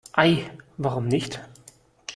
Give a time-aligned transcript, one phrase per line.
[0.15, 1.41] Ei, warum nicht?